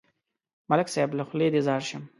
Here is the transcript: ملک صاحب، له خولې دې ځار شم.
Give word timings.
ملک 0.69 0.87
صاحب، 0.93 1.09
له 1.17 1.23
خولې 1.27 1.47
دې 1.53 1.61
ځار 1.67 1.81
شم. 1.89 2.03